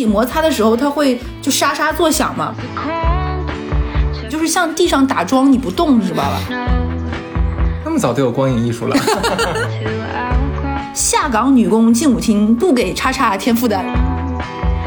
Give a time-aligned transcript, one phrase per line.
[0.00, 2.54] 体摩擦的时候，它会就沙沙作响嘛，
[4.30, 6.40] 就是像地上打桩，你不动，你知道吧？
[7.84, 8.96] 那么早都有光影艺术了。
[10.94, 13.84] 下岗女工进舞厅，不给叉叉添负担。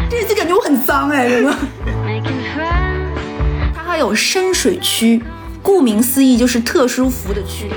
[0.09, 1.53] 这次感觉我很脏哎，真的。
[3.75, 5.21] 它还有深水区，
[5.61, 7.69] 顾名思义就是特殊服务的区。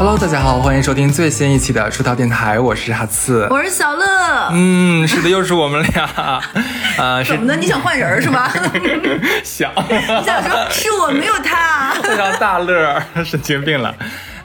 [0.00, 4.48] Hello，大家好，欢迎收听最新一期的出逃电台，我是哈刺，我是小乐。
[4.50, 6.04] 嗯，是的，又是我们俩。
[6.96, 7.54] 啊，怎么的？
[7.54, 8.50] 你想换人是吧？
[9.44, 9.70] 想。
[9.76, 11.92] 你想说是我没有他？
[12.02, 13.94] 非常大乐，神经病了。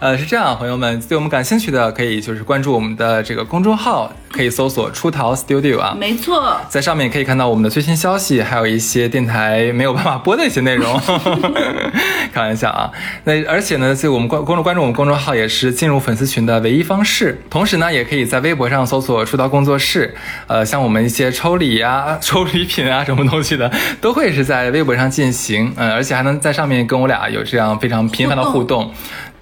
[0.06, 11.02] 呃，是这样，朋友们，对我们感兴趣的可以就是关注我们的这个公众号，可以搜索“出逃 Studio” 啊，没错，在上面可以看到我们的最新消息，还有一些电台没有办法播的一些内容。
[12.32, 12.92] 开玩笑啊，
[13.24, 17.42] 那而且呢，就我们关公众关注我们公众号也是进入粉丝群的唯一方式。
[17.50, 20.14] 同时呢，也可以在微博上搜索“出逃工作室”，
[20.46, 28.94] 呃，像我们一些抽礼呀、 抽礼品啊什么东西的，都会是在微博上进行，嗯，而且还能在上面跟我俩有这样非常频繁的互动。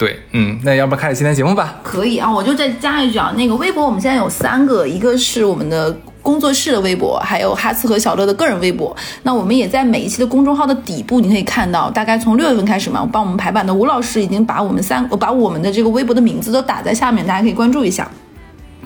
[0.04, 1.76] 对，嗯，那要不开始今天节目吧？
[1.82, 8.94] 可以啊，我就再加一句啊，那个微博我们现在有三个，一个是我们的工作室的微博，还有哈斯和小乐的个人微博。
[9.22, 18.06] 那我们也在每一期的公众号的底部，你可以看到，大概从六月份开始嘛，帮我们排版的吴老师已经把我们三，把我们的这个微博的名字都打在下面，大家可以关注一下。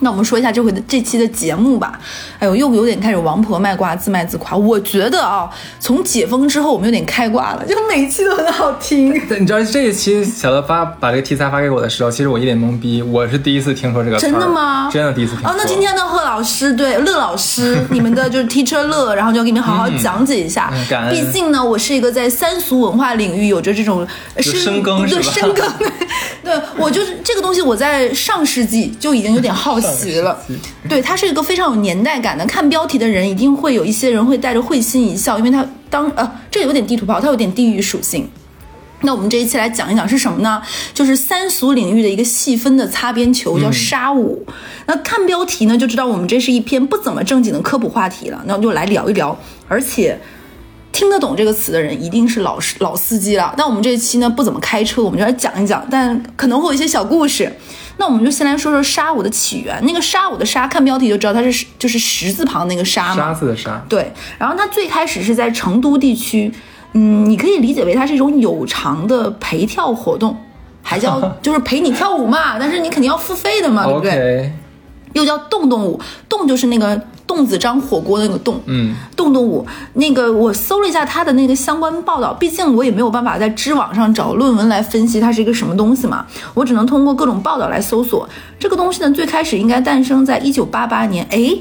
[0.00, 1.98] 那我们说一下这回的这期的节目吧。
[2.38, 4.56] 哎呦，又有点开始王婆卖瓜，自卖自夸。
[4.56, 9.12] 我觉得啊，从解封之后，我们有点开挂了，就每一期都很好听。
[9.26, 14.16] 对，你知道这一期小乐发把这个题材发给我的时候，其实我一脸懵逼，我是第一次听说这个。
[14.18, 14.88] 真的吗？
[14.92, 15.48] 真的第一次听。
[15.48, 20.72] 哦，那今天呢，贺老师对乐老师， 你们的就是 Teacher 乐，然后就要给你们好好讲解一下。
[21.10, 24.06] 毕竟呢，我是一个在三俗文化领域有着这种
[24.38, 25.66] 深耕， 对深耕。
[26.44, 29.87] 对我就是这个东西，我在上世纪就已经有点好奇
[30.22, 30.38] 了。
[30.88, 32.44] 对，它是一个非常有年代感的。
[32.46, 38.28] 看标题的人一定会有一些人会带着会心一笑，因为它当呃，这有点地图炮，它有点地域属性。
[39.02, 40.60] 那我们这一期来讲一讲是什么呢？
[40.92, 44.44] 就是三俗领域的一个细分的擦边球，叫沙舞。
[44.86, 48.42] 那看标题呢，就知道我们这是一篇不怎么正经的科普话题了。
[48.46, 49.38] 那我们就来聊一聊，
[49.68, 50.18] 而且
[50.98, 53.54] 听得懂这个词的人一定是老老司机了。
[53.56, 57.56] 那我们这一期呢，不怎么开车，我们就来讲一讲，但可能会有一些小故事。
[57.98, 59.80] 那我们就先来说说沙舞的起源。
[59.86, 63.28] 那个沙舞的沙，看标题就知道它是就是十字旁那个沙嘛。
[63.28, 63.80] 沙字的沙。
[63.88, 64.12] 对。
[64.38, 66.52] 然后它最开始是在成都地区，
[66.94, 70.36] 嗯，你可以理解为它是一种有偿的陪跳活动，
[70.82, 74.52] 还叫 就是陪你跳舞嘛，但是你肯定要付费的嘛，对不对？
[75.12, 77.00] 又叫动动舞，动就是那个。
[77.28, 88.26] 洞子张火锅的那个洞，嗯，洞洞舞，那个我搜了一下它的那个相关报道，毕竟我也没有办法在知网上找论文来分析它是一个什么东西嘛，我只能通过各种报道来搜索。
[88.58, 91.54] 这个东西呢，最开始应该诞生在一九八八年，哎，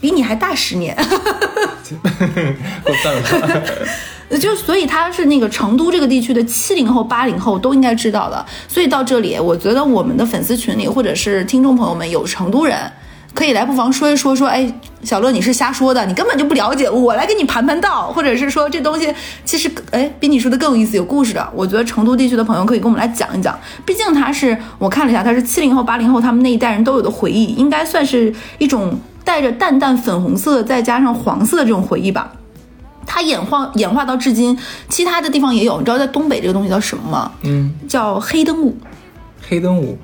[0.00, 0.96] 比你还大十年，
[2.82, 8.44] 够赞了，就所以它是那个成都这个地区的七零后、八零后都应该知道的。
[8.66, 12.90] 所以到这里，我觉得我们的粉丝群里或者是听众朋友们有成都人。
[13.32, 14.70] 可以来，不妨说一说，说，哎，
[15.02, 19.14] 小乐，你是瞎说的，你根本就不了解，我来给你盘盘道，或者是说这东西
[19.44, 21.48] 其实，哎，比你说的更有意思，有故事的。
[21.54, 32.32] 我觉得成都地区的朋友可以跟我们来讲一讲，毕竟他是我看了一下，他是七零后、八零后他们那一代人都有的回忆，应该算是一种带着淡淡粉红色再加上黄色的这种回忆吧。
[33.06, 34.58] 它演化演化到至今，
[34.88, 37.32] 其他的地方也有，你知道在东北这个东西叫什么吗？
[37.42, 38.76] 嗯，叫黑灯舞。
[39.48, 39.96] 黑灯舞。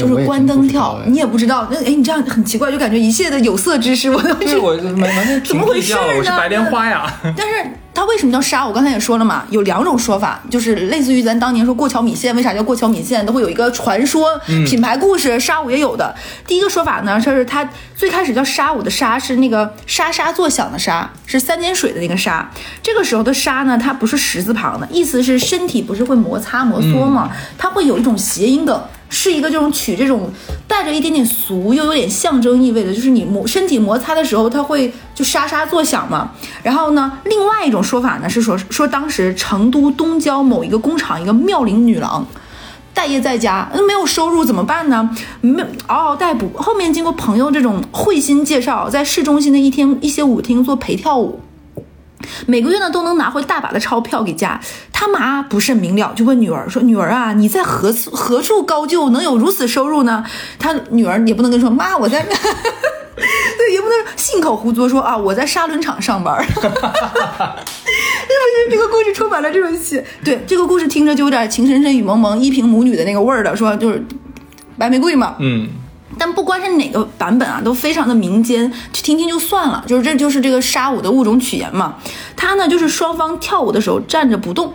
[0.00, 6.00] 就是关灯跳，你也不知道，那哎，你这样很奇怪，就感觉一切的有色知识我都是我完全怎么回事呢？
[6.18, 7.70] 我是白莲花呀， 但是。
[7.92, 8.64] 它为什么叫沙？
[8.64, 15.38] 我刚才也说了嘛，有两种说法，就是类似于咱当年说过桥米线，为啥叫过桥米线，都会有一个传说、品牌故事。
[15.40, 16.14] 沙舞也有的。
[16.46, 22.48] 第一个说法呢，就是它最开始叫沙舞的沙是那个沙沙作响的沙，是三点水的那个沙。
[22.80, 27.28] 这个时候的沙呢，它不是十字旁的，意思是身体不是会摩擦摩挲吗？
[27.58, 28.80] 它会有一种谐音梗，
[29.10, 30.30] 是一个这种取这种
[30.66, 36.30] 带着一点点俗又有点象征意味的，就是你摩身体摩擦的时候，它会就沙沙作响嘛。
[36.62, 37.80] 然后呢，另外一种。
[37.90, 42.24] 说法呢是说说当时成都东郊某一个工厂一个妙龄女郎
[42.94, 45.10] 待业在家，那没有收入怎么办呢？
[45.40, 46.48] 没嗷嗷待哺。
[46.56, 51.40] 后面经过朋友这种会心介绍，在市中心的一天一些舞厅做陪跳舞，
[52.46, 54.60] 每个月呢都能拿回大把的钞票给家。
[54.92, 60.24] 他妈不甚明了，就问女儿说：“女儿啊，你在何处何处高就，能有如此收入呢？”
[60.58, 62.24] 他女儿也不能跟说妈，我在。
[63.58, 65.14] 对，也不能信口胡诌说啊！
[65.14, 66.70] 我在沙轮厂上班，是不是？
[68.70, 70.02] 这个故事充满了这种戏。
[70.24, 74.02] 对，这个故事听着就有点情深深雨蒙蒙、一萍母女的那个味儿的，说就是
[74.78, 75.36] 白玫瑰嘛。
[75.38, 75.68] 嗯，
[76.20, 79.82] 但不管是哪个版本啊，都非常的民间，去听听就算了。
[79.86, 81.96] 就是这就是这个沙舞的物种曲言嘛。
[82.36, 84.74] 它呢就是双方跳舞的时候站着不动，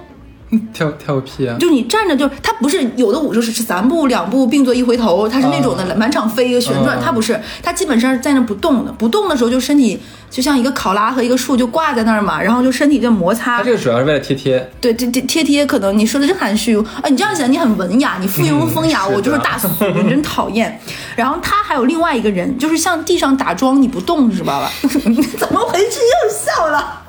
[0.73, 1.57] 跳跳个屁啊！
[1.59, 8.91] 就你站着就它不是有的舞就是是三步两步并作一回头，它是那种的满场飞一个旋转，嗯它不是，它基本上是在那不动的。
[8.91, 9.99] 不动的时候就身体
[10.29, 13.63] 就像一个考拉和一个树就挂在那儿嘛，然后就身体在摩擦它。
[13.63, 20.79] 这个主要是为了贴贴，对，这这贴贴可能你说的真含蓄，啊，你这样想你很文雅，你附庸风雅，嗯我就是大俗， 你真讨厌。
[21.15, 24.69] 然后他还有另外一个人，就是向地上打桩，你不动知道吧？
[25.37, 25.99] 怎么回事？
[26.25, 27.01] 又笑了。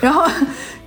[0.00, 0.24] 然后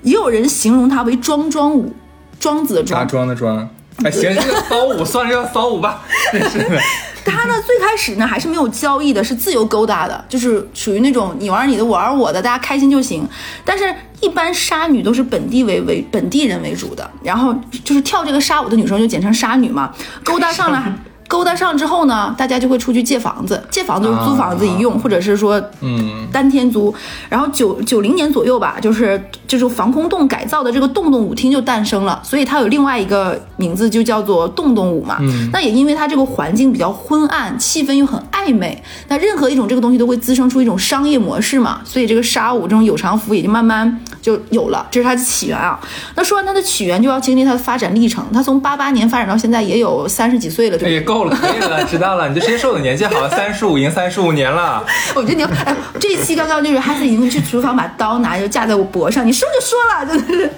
[0.03, 1.93] 也有人形容它为庄庄舞，
[2.39, 3.07] 庄子的扎庄。
[3.07, 3.69] 桩的庄。
[4.03, 6.01] 哎，行，这个骚舞 算是叫骚舞吧，
[6.31, 6.79] 真是的。
[7.23, 13.27] 他呢最开始呢还是没有交易的，是自由勾搭的，就是属于那种你玩你的，我玩我的，大家开心就行。
[13.63, 19.93] 但是，一般杀女都是本地为为本地人为主的，然后就是跳这个杀舞的女生就简称杀女嘛，
[20.23, 20.95] 勾搭上了。
[21.31, 26.93] 勾搭上之后呢，大家就会出去借房子，借房子就是租房子一用，或者是说嗯，单天租。
[27.29, 35.19] 然后九九零年左右吧，就是就是防空洞改造的这个洞洞舞厅就诞生了，所以它有另外一个名字，就叫做洞洞舞嘛。
[35.21, 45.79] 嗯那也因为它这个环境比较昏暗，气氛又很暧昧，那任何一种这个东西都会滋生出一种商业模式嘛，所以这个沙舞这种有偿服务也就慢慢就有了，这是它的起源啊。
[46.15, 48.25] 那说完它的起源，就要经历它的发展历程。
[48.33, 52.29] 它从八八年发展到现在也有三十几岁了，就哎也够了，可以了，知道了。
[52.29, 54.85] 你就直接说我的年纪好了，三十五，已经三十五年了。
[55.15, 60.51] 我觉得你要，哎，这一期刚刚就是哈斯已经去厨房把刀拿就架在我脖上，你说就说了，真的是。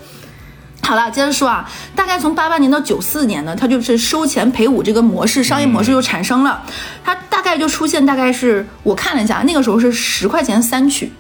[0.86, 1.65] 好了，接着说啊，
[1.95, 6.62] 大概从八八年到九四年呢，它就是收钱赔五这个模式，商业模式就产生了。
[7.06, 11.13] 它大概就出现，大概是我看了一下，那个时候是十块钱三曲，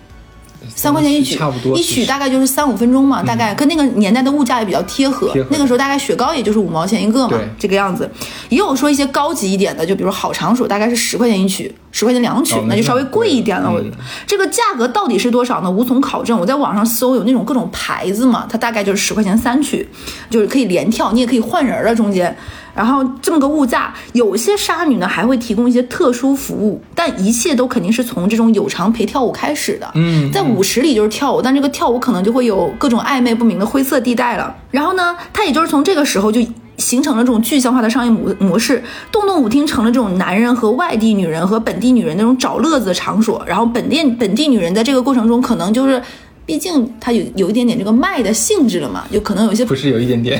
[0.75, 1.77] 三块钱一曲，差不多。
[1.77, 5.31] 一曲大概就是三五分钟嘛，大概跟那个年代的物价也比较贴合。
[5.31, 8.09] 贴合那个时候大概雪糕也就是五毛钱一个嘛，这个样子。
[8.49, 13.71] 也有说一些高级一点的，就比如好长手，大概是十块钱一曲，十块钱两曲，哦那那就稍微贵一点了。
[13.71, 13.91] 我嗯
[14.25, 15.69] 这个价格到底是多少呢？
[15.69, 16.37] 无从考证。
[16.39, 19.87] 我在网上搜有那种各种牌子嘛，它大概就是十块钱三曲，
[20.29, 22.35] 就是可以连跳，你也可以换人了中间。
[22.73, 29.89] 然后这么个物价，有些杀女呢还会提供一些特殊服务，但一切都肯定是从这种有偿陪跳舞开始的。
[29.95, 34.55] 嗯在舞池里就是跳舞，但这个跳舞可能就会有各种暧昧不明的灰色地带了。
[34.71, 36.41] 然后呢，它也就是从这个时候就。
[36.75, 43.41] 形成了这种具象化的商业模模式，洞洞舞厅成了这种男人和外地女人和本地女人那种找乐子的场所。
[43.45, 46.01] 然后本地本地女人在这个过程中，可能就是，
[46.45, 50.39] 毕竟它有有一点点这个卖的性质了嘛，有可能有一些不是有一点点，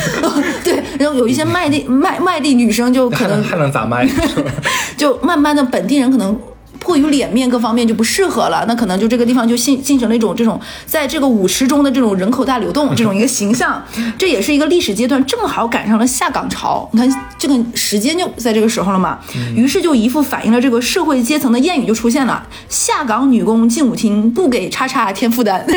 [0.64, 4.08] 对，然后有一些卖地卖卖地女生就可能 还能咋卖？
[4.96, 6.34] 就慢慢的本地人可能
[6.78, 13.82] 迫于脸面各方面就不适合了，那可能就这个地方就形形成了一种这种在这个舞池中的这种人口大流动 这种一个形象，
[14.18, 16.88] 这也是一个历史阶段，正好赶上了下岗潮。
[16.92, 19.18] 你看这个时间就在这个时候了嘛，
[19.56, 25.66] 于是就一副反映了这个社会阶层的谚语就出现了：下岗女工进舞厅，不给叉叉添负担。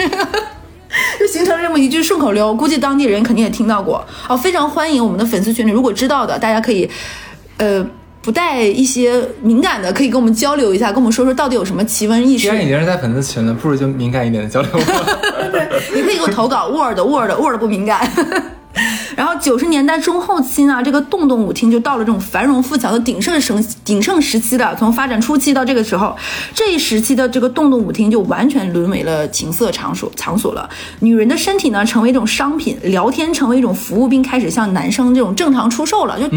[1.20, 4.38] 就形成了这么一句顺口溜，估计当地人肯定也听到过哦。
[4.38, 6.90] 非常欢迎我们的粉丝群里，如果知道的，大家可以，
[7.58, 7.86] 呃，
[8.28, 12.62] 不带一些敏感的，可以跟我们交流一下，跟我们说说到底有什么奇闻异事既然。
[12.62, 14.80] 已经是在粉丝群了，不如就敏感一点的交流吧。
[15.96, 18.06] 你可以给我投稿 Word Word Word 不敏感。
[19.16, 24.76] 然后九十年代中后期呢，这个洞洞舞厅就到了这种繁荣富强的鼎盛盛鼎盛时期的。
[24.78, 26.16] 从发展初期到这个时候，
[26.54, 30.70] 这一时期的这个洞洞舞厅就完全沦为了情色场所场所了。
[31.00, 36.28] 女人的身体呢，成为一种商品，聊天成为一种服务，并开始向男生这种正常出售了，就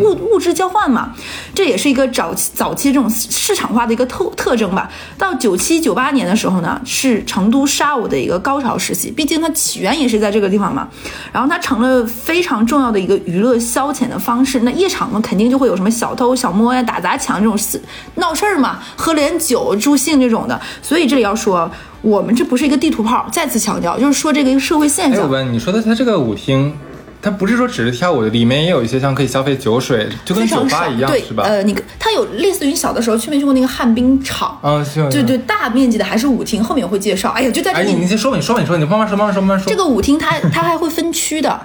[0.00, 1.14] 物物质交换嘛。
[1.54, 4.90] 这也是一个早期早期这种市场化的一个特特征吧。
[5.18, 10.88] 到九七九八年的时候呢，是成都沙舞的一个高潮时期，毕竟它起源也是在这个地方嘛。
[11.32, 14.60] 然后它成了非常重要的一个娱乐消遣的方式。
[14.60, 17.80] 那夜场呢，肯定就会有什么小偷小摸呀、打砸抢这种事
[18.16, 20.60] 闹事儿嘛，喝了点酒助兴这种的。
[20.82, 21.70] 所以这里要说，
[22.02, 25.30] 我们这不是一个地图炮，再次强调，就是说这个社会现哎，我象。
[25.30, 26.74] 问你说的，它这个舞厅，
[27.22, 31.42] 它不是说只是跳舞的，里面也有一些像可以消费酒水，就跟酒吧一样，对是，吧？
[31.44, 34.58] 呃，你它有类似于小的时候去没去过那个旱冰场？
[34.62, 35.08] 嗯，行。
[35.10, 37.30] 对对，大面积的还是舞厅，后面我会介绍。
[37.30, 39.70] 哎呀，就在这哎，里，你你先说吧，你说吧，你说，你慢慢说，慢慢说，慢慢说。
[39.70, 41.60] 这个舞厅它它还会分区的，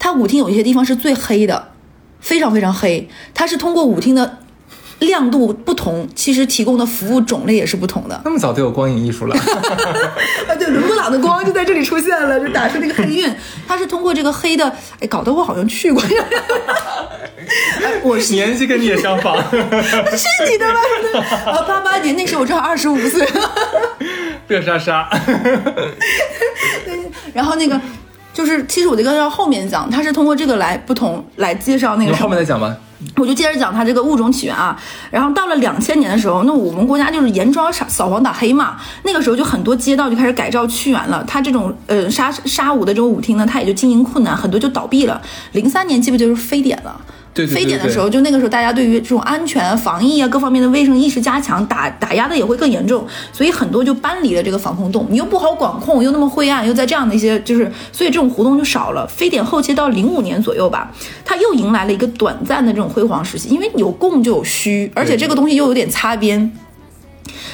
[0.00, 1.68] 它舞厅有一些地方是最黑的，
[2.20, 3.08] 非常非常黑。
[3.32, 4.38] 它是通过舞厅的
[4.98, 8.20] 亮度不同，其实提供的服务种类也是不同的。
[8.24, 9.36] 那么早就有光影艺术了，
[10.48, 13.32] 啊，对，伦勃朗的光就在这里出现了，就打出那个黑晕。
[13.68, 16.02] 它是通过这个黑的，哎，搞得我好像去过。
[17.82, 19.36] 哎，我是 年纪跟你也相仿。
[19.50, 19.58] 是
[20.50, 20.80] 你的吗？
[21.46, 23.26] 啊，八八年那时候我正好二十五岁。
[24.46, 25.08] 热莎莎，
[27.32, 27.80] 然后那个
[28.32, 32.74] 就是，其实我这个要后面讲，它是通过这个来不同来介绍那个后面再讲吧。
[33.16, 34.78] 我就接着讲它这个物种起源啊。
[35.10, 41.24] 然后到了两千年的时候，那我们国家就是严抓扫扫黄打黑嘛，那个时候就很多街道就开始改造屈原了。
[41.26, 45.20] 它这种呃沙沙舞的这种舞厅呢，它也就经营困难，很多就倒闭了。
[45.52, 47.00] 零三年基本就是非典了？
[47.46, 55.06] 非典的时候，就那个时候大家对于这种安全、防疫啊各方面的卫生意识加强，打打压的也会更严重，所以很多就搬离了这个防空洞。
[55.10, 59.06] 你又不好管控，又那么灰暗，又在这样的一些就是，所以这种活动就少了。
[59.06, 60.92] 非典后期到零五年左右吧，
[61.24, 66.52] 它又迎来了一个短暂的这种辉煌时期，因为有供就有需，而且这个东西又有点擦边。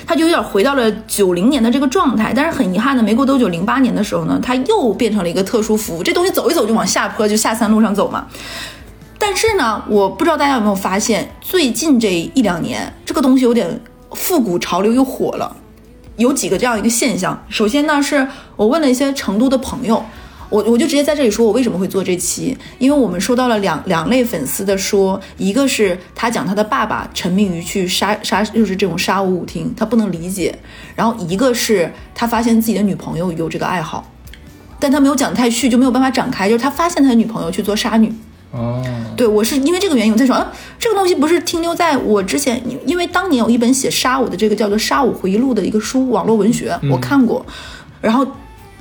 [0.06, 6.02] 它就有点回到了九零年的这个状态，但是很遗憾的，没过多久，零八年的时候呢，它又变成了一个特殊服务。
[6.02, 8.24] 这东西走一走就往下坡，就下三路上走嘛。
[9.28, 13.80] 但是呢，我不知道大家有没有发现，最近这一两年，这个东西有点
[14.12, 15.56] 复古潮流又火了。
[16.16, 17.44] 有几个这样一个现象。
[17.48, 20.00] 首先呢，是我问了一些成都的朋友，
[20.48, 30.54] 我我就直接在这里说，我为什么会做这期，因为我们收到了两两类粉丝的说，一个是他讲他的爸爸沉迷于去杀杀，就是这种杀舞舞厅，他不能理解；
[30.94, 34.08] 然后一个是他发现自己的女朋友有这个爱好，
[34.78, 38.14] 但他没有讲太细，就没有办法展开，就是他发现他的女朋友去做杀女。
[38.52, 38.82] 哦，
[39.16, 47.44] 对我是因为这个原因，我在说，啊，这个东西不是停留在我之前，因因为当年有一本写沙五的这个叫做《沙五回忆录》的一个书，网络文学，我看过，
[48.00, 48.26] 然后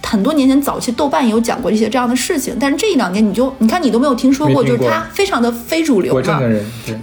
[0.04, 4.64] 很多年前早期豆瓣也有讲过一些这样的事情，但是这一两年你就你看你都没有听说过，过。
[4.64, 6.18] 就是它非常的非主流嘛。
[6.18, 6.96] 我正的，人，对，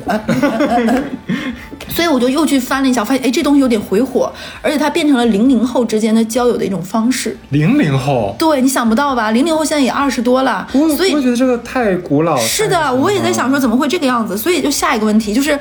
[1.95, 7.37] 所以我就又去翻了一下，发现哎这东西有点回火，而且它变成了零零后之间的交友的一种方式。
[7.51, 9.31] 零零后，对你想不到吧？
[9.31, 12.37] 零零后现在也二十多了，我所以我觉得这个太古老。
[12.39, 15.59] 是的，我也在想说怎么会这个样子，所以就下一个问题就是，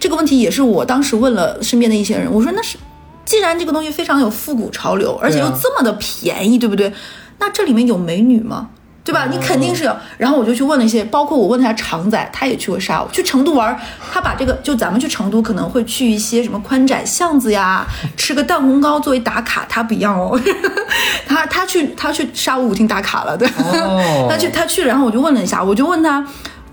[0.00, 2.76] 这个问题也是我当时问了身边的一些人，我说那是，
[3.24, 6.92] 既然这个东西非常有复古潮流，而且又这么的便宜，对不对？
[7.38, 8.68] 那这里面有美女吗？
[9.04, 9.28] 对吧？
[9.30, 9.94] 你肯定是有。
[10.16, 13.78] 然后我就去问了一些，包括我问他常仔，他也去过沙舞，去成都玩，
[14.10, 20.40] 他把这个就咱们去成都可能会去一些什么宽窄巷子呀， 吃个蛋烘糕作为打卡，他不一样哦，
[21.28, 26.26] 他他去他去沙舞舞厅打卡了，对，哦 他去他去了，然后我就问了一下，我就问他，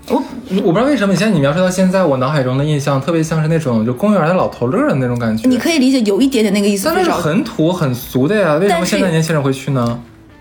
[0.08, 0.16] 我
[0.64, 5.46] 我不知道为什么，现在你描述到现在，我脑海中的印象特别像是那种就公园的老头乐的那种感觉。
[5.46, 10.00] 你可以理解有一点点那个意思，但那是很土很俗的呀，为什么现在年轻人会去呢？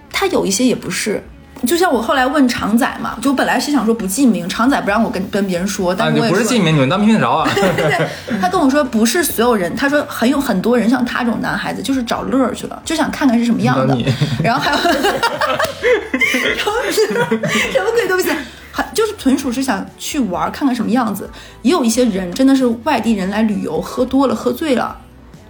[0.10, 1.22] 他有一些也不是。
[1.68, 7.48] 就像我后来问常仔嘛，就本来是想说不记名，常仔不让我跟跟别人说，啊，但是你不是记名，你们当没听着啊？
[8.42, 13.98] 他跟我说不是所有人，他说很有很多人像他这种男孩子就是找乐儿去了，就想看看是什么样的。
[14.44, 18.30] 然后还有， 然后什么鬼东西，
[18.72, 21.30] 还就是纯属是想去玩儿看看什么样子。
[21.62, 24.98] 也有一些人真的是外地人来旅游，喝多了喝醉了。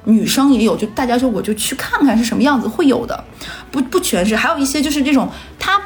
[0.04, 3.24] 女生也有，就大家说我就去看看是什么样子，会有的，
[3.70, 5.80] 不不全是，还有一些就是这种，他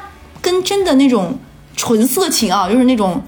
[0.46, 1.36] 跟真的那种
[1.74, 3.20] 纯色情啊，就是那种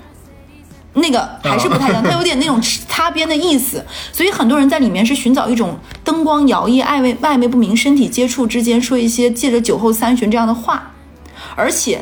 [0.93, 10.93] 那个还是不太一样， 它有点那种擦边的意思，所以很多人在里面是寻找一种灯光摇曳、暧昧暧昧不明、身体接触之间说一些借着酒后三巡这样的话，
[11.57, 12.01] 而且。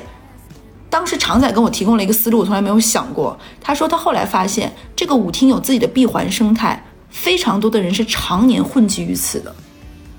[0.89, 3.37] 当时常仔跟我提供了一个思路，我从来没有想过。
[3.61, 6.81] 他说他后来发现，这个舞厅有自己的闭环生态，
[7.11, 9.55] 非常多的人是常年混迹于此的。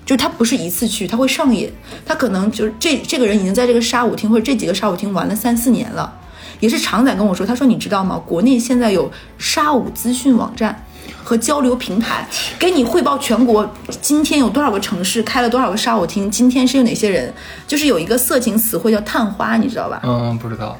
[0.07, 1.71] 就他不是一次去，他会上瘾，
[2.05, 6.11] 他可能就是这这个人已经在这个沙舞厅或者这几个沙舞厅玩了三四年了。
[6.59, 8.19] 也是常仔跟我说，他说你知道吗？
[8.25, 10.83] 国内现在有沙舞资讯网站
[11.23, 13.69] 和交流平台，给你汇报全国
[14.01, 17.31] 今天有多少个城市开了多少个沙舞厅，今天是有哪些人，
[17.67, 20.01] 就是有一个色情词汇叫探花，你知道吧？
[20.03, 20.75] 嗯，不知道，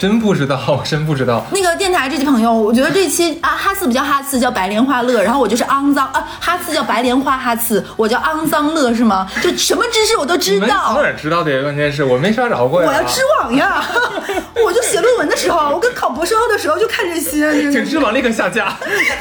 [0.00, 1.44] 真不知道， 我真不知道。
[1.52, 9.28] 那个电台这期朋友，我觉得这期啊哈次不叫哈次，叫白莲花乐，然后我就是肮脏啊，哈次叫白莲花哈次，我叫肮脏乐是吗？
[9.42, 11.02] 就什么知识我都知你们从哪。
[11.02, 11.62] 儿知道的？
[11.62, 12.88] 关键是我没刷着过呀。
[12.88, 13.84] 我要知网呀！
[14.64, 18.74] 我就写论文的时候，我跟考博士后的时候就看这些，请知网立刻下架。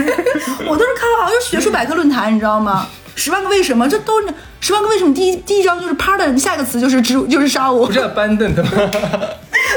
[0.66, 2.88] 我都是看好像就是学术百科论坛，你知道吗？
[3.16, 4.30] 十万个为什么，这都是
[4.62, 5.14] 十万个为什么。
[5.14, 8.70] 第一第一章就是 pardon，下一个词就是知就是杀我，不是 abandoned 吗？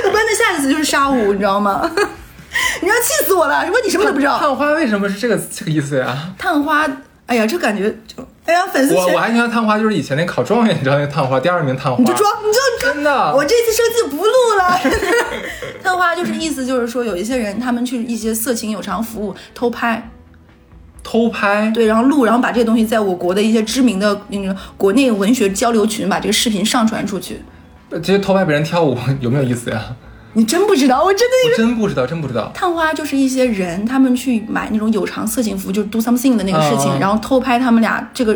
[0.05, 1.91] 我班的下一个词就是沙舞，你知道吗？
[2.83, 3.65] 你要气死我了！
[3.65, 4.39] 什么你什么都不知道？
[4.39, 6.35] 探花为什么是这个这个意思呀？
[6.39, 6.87] 探花，
[7.27, 11.99] 哎呀，这感觉就，哎呀，粉丝群我我还喜欢探花，就是以前那考状元，你知道那个探花，第二名探花。
[11.99, 14.81] 你就装，你就真的我这次生气不录了。
[15.83, 20.11] 探花就是意思就是说，有一些人他们去一些色情有偿服务偷拍，
[21.03, 21.71] 偷拍。
[21.73, 27.41] 对，然后录，然后把这些东西在我国的一些知名的那个国内文学交流群把这个视频上传出去。
[28.01, 29.81] 这些偷拍别人跳舞 有没有意思呀？
[30.35, 32.51] 你真不知道，我真的我真不知道，真不知道。
[32.55, 38.35] 探花就是一些人，他们去买那种有偿色情服，就是 do something 的那个事情，然后偷拍他们俩这个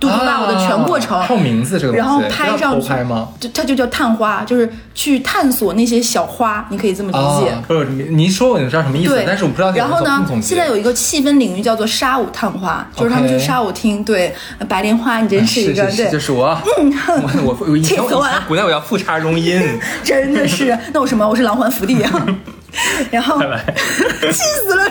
[0.00, 3.28] 嘟嘟 love 的全过程，啊还有名字这个，然后拍这叫上去偷拍吗？
[3.40, 7.50] 就它就叫探花，就是去探索那些小花，你可以这么理解。
[7.50, 14.04] 啊，不是你你一说我就知道什么意思对，，但是我不知道然后呢，现在有一个细分领域叫做沙舞探花，就是他们去沙舞厅。
[14.04, 14.34] 对，
[14.68, 19.60] 白莲花，你真是一个是是是，就对，是我，我我 我气死我了前古代我要复查容音，
[20.04, 20.76] 真的是。
[20.92, 21.28] 那我什么？
[21.28, 22.26] 我是狼环福地啊。
[23.10, 24.84] 然后气死了，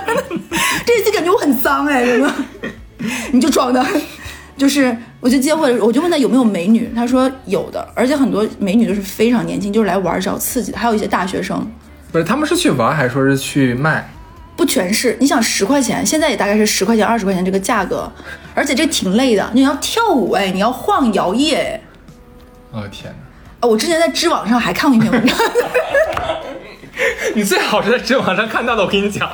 [0.86, 2.30] 这一期感觉我很脏哎，真的。
[3.32, 3.86] 你就装的，
[4.58, 11.66] 就是我就接回来，我就问他有没有美女，他说有的，而且很多美女都是非常年轻，就是来玩儿找刺激的，还有一些大学生。
[12.12, 14.10] 不是他们是去玩还是说是去卖？
[14.56, 18.12] 不全是，你想十块钱，现在也大概是十块钱、二十块钱这个价格，
[18.56, 21.82] 而且这挺累的，你要跳舞哎，你要晃摇曳哎。
[22.72, 23.68] 哦天哪！
[23.68, 25.38] 啊，我之前在知网上还看过一篇文章，
[27.36, 29.30] 你最好是在知网上看到的，我跟你讲。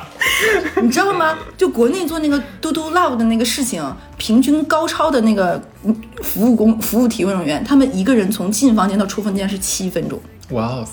[0.82, 1.36] 你知道吗？
[1.56, 3.82] 就国内做那个嘟嘟 love 的那个事情，
[4.18, 10.88] 平均高超的那个嗯服务工服务提问人员，他们一个人从进房间到出房间是七分钟，哇哦，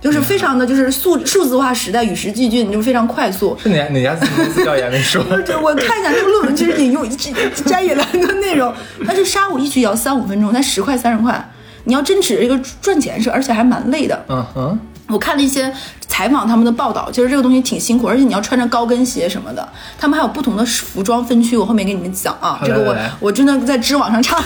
[0.00, 3.56] 就是非常的就是数数字化时代与时俱进，就是非常快速。
[3.62, 5.22] 是哪哪家公司调研的说？
[5.46, 7.32] 对， 我看一下这个论文，其实引用摘
[7.64, 8.72] 摘引了很多内容。
[9.06, 11.50] 但是沙舞一局也要三五分钟，才十块三十块，
[11.84, 14.24] 你要真指着这个赚钱是，而且还蛮累的。
[14.28, 14.78] 嗯哼，
[15.10, 15.72] 我看了一些
[16.06, 19.68] 采访他们的报道，其实这个东西挺辛苦，而且你要穿着高跟鞋什么的。
[19.98, 22.60] 他们还有不同的服装分区，我后面给你们讲啊。
[22.64, 24.42] 这个我我真的在知网上查。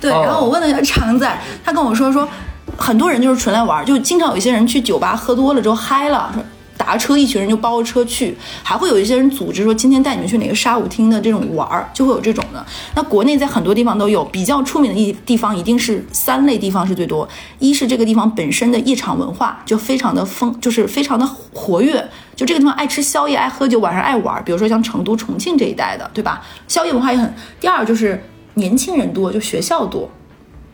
[0.00, 2.28] 对，哦然后我问了一下常仔，他跟我说说，
[2.76, 6.42] 很多人就是纯来玩，就经常有一些人去酒吧喝多了之后嗨了，说
[6.76, 12.64] 打车，一群人就包个车去，还会有一些人组织说今天带你们去哪个沙舞厅的这种玩儿，就会有这种的。
[12.94, 22.08] 那国内在很多地方都有，比较出名的一地方一定是三类地方是最多，一是这个地方本身的夜场文化就非常的丰，就是非常的活跃。
[22.34, 26.42] 就这个地方爱吃宵夜、爱喝酒，晚上爱玩儿，比如说像成都、重庆这一带的，对吧？
[26.66, 27.32] 宵夜文化也很。
[27.60, 28.20] 第二就是
[28.54, 30.10] 年轻人多，就学校多，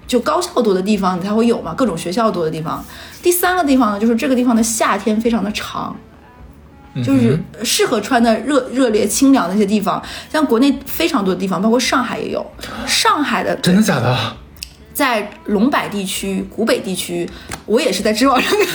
[0.08, 2.84] 就高校多的地方你才会有嘛，各种学校多的地方。
[3.22, 5.94] 第三个地方呢，就是这个地方的夏天非常的长，
[7.04, 12.44] 就是适合穿的热热烈清凉的一些地方，像国内非常多的地方，包括上海也有。
[12.86, 14.16] 上海的真的假的？
[14.94, 17.28] 在龙柏地区、古北地区，
[17.66, 18.72] 我也是在知网上看到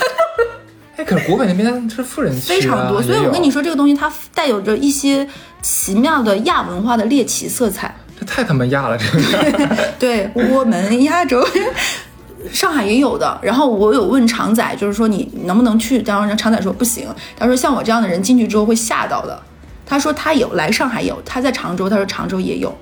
[0.95, 5.27] 哎，可是古北那边是富人区、啊，非常多，所以我跟你，说，这个东西它带有着一些
[5.61, 7.93] 奇妙的亚文化的猎奇色彩。
[8.23, 9.05] 这 太他妈亚了，这
[9.51, 9.77] 个。
[9.99, 11.45] 对我们亚洲，
[12.51, 13.37] 上海也有的。
[13.41, 16.01] 然后我有问常仔，就是说你能不能去？
[16.03, 17.07] 然后常仔说不行，
[17.37, 19.39] 他说像我这样的人进去之后会吓到的。
[19.85, 22.73] 他说他有来上海有，他在常州，他说常州也有，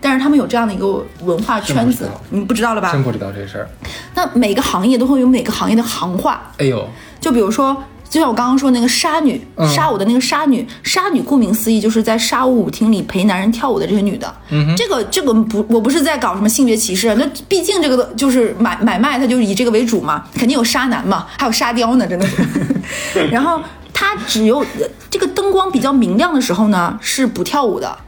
[0.00, 3.02] 但是他们有这样的一个文化圈子不，你不知道了吧真？
[3.02, 3.68] 不知道这事儿。
[4.14, 6.88] 那每个行业都会有每个行业的行话，哎呦，
[7.20, 7.76] 就比如说，
[8.14, 14.32] 就像我刚刚说那个杀女，嗯杀舞的那个杀女，杀女顾名思义就是在杀舞舞厅里陪男人跳舞的这些女的。
[14.50, 23.26] 嗯、这个这个不，我不是在搞什么性别歧视，那毕竟这个就是买买卖，它就是以这个为主嘛，肯定有杀男嘛，还有沙雕呢，真的是。
[23.32, 23.60] 然后
[23.92, 24.64] 它只有
[25.10, 27.98] 这个灯光比较明亮的时候呢是不跳舞的，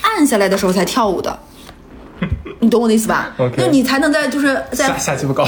[0.00, 1.38] 暗下来的时候才跳舞的。
[2.60, 5.44] 你懂我的意思吧 OK 就你才能在就是在下下气不高。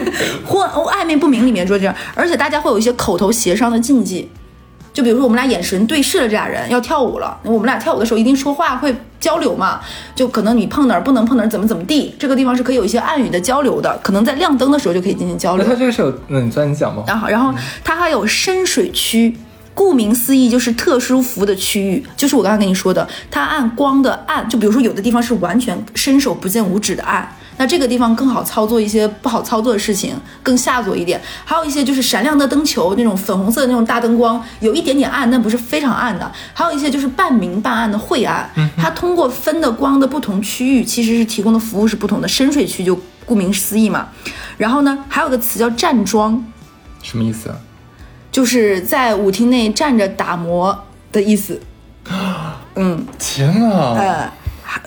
[0.46, 4.28] 或暧昧不明里面说这样，而且大家会有一些口头协商的禁忌，
[4.92, 9.80] 就比如说我们俩眼神对视了，这俩人要跳舞了，我们俩跳舞的时候一定说话会交流嘛，
[10.14, 15.72] 就可能你碰哪儿不能碰哪儿，怎么怎么地，这个地方是可以有一些暗语的交流的，可能在亮灯的时候就可以进行交那流。
[15.72, 17.04] 他这个是有，那你算你讲吧。
[17.06, 19.34] 然后，然后它还有深水区，
[19.80, 27.26] 顾名思义就是特殊服务的区域，就是我刚才跟你说的，它按光的暗，就比如说有的地方是完全伸手不见五指的暗。
[27.56, 31.18] 那这个地方更好操作一些不好操作的事情，更下作一点。
[31.46, 36.30] 还有一些就是闪亮的灯球，那种粉红色的那种大灯光，有一点点暗，但不是非常暗的。
[36.52, 42.28] 还有一些就是半明半暗的晦暗，它通过分的光的不同区域，其实是提供的服务是不同的。
[42.28, 44.08] 深水区就顾名思义嘛。
[44.58, 46.44] 然后呢，还有个词叫站桩，
[47.02, 47.56] 什么意思啊？
[48.30, 51.60] 就是在舞厅内站着打磨的意思。
[52.76, 53.94] 嗯，天啊！
[53.96, 54.32] 呃，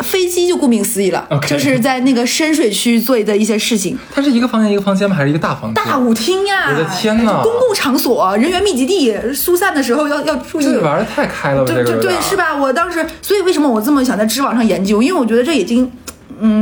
[0.04, 3.98] 飞机就顾名思义了就是在那个深水区做的一些事情。
[4.14, 5.16] 它是一个房间一个房间吗？
[5.16, 5.84] 还是一个大房间？
[5.84, 10.64] 大舞厅呀，我的天哪公共场所、人员密集地，疏散的时候要要注意。
[10.64, 11.68] 这玩的太开了吧？
[11.68, 12.36] 对对对，这个有点是？
[12.36, 12.56] 吧？
[12.56, 15.02] 我当时，所以为什么我这么想在知网上研究？
[15.02, 15.86] 因为我觉得这已经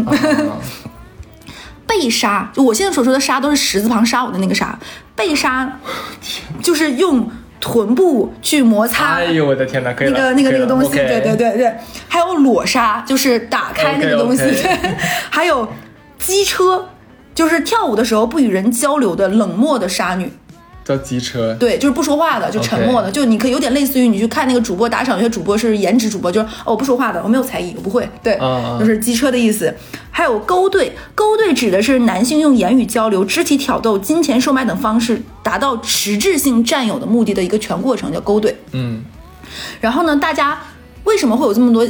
[0.06, 0.12] 啊
[1.88, 4.78] 被杀，就我现在所说的杀都是十字旁杀我的那个杀，
[5.22, 5.80] 被杀
[6.64, 7.30] 就是用
[7.60, 9.18] 臀部去摩擦。
[9.18, 9.94] 哎呦我的天哪！
[9.94, 11.72] 可以那个那个那个东西，对对对对，
[12.08, 14.44] 还有裸杀，就是打开那个东西
[15.30, 15.68] 还有
[16.18, 16.90] 机车，
[17.36, 20.34] 就是跳舞的时候不与人交流的冷漠的杀女，
[20.84, 23.12] 叫机车，对，就是不说话的，就沉默的。
[23.12, 28.38] 就你可以有点类似于你去看那个主播打赏，有些主播是颜值主播，就是哦我不说话的，我没有才艺，我不会，对，
[28.80, 29.74] 就是机车的意思。
[30.10, 38.56] 还有勾兑，勾兑指的是男性用言语交流、肢体挑逗、金钱售卖等方式达到实质性占有的目的的一个全过程，叫勾兑。
[38.72, 39.04] 嗯，
[39.80, 40.60] 然后呢，大家
[41.06, 41.88] 为什么会有这么多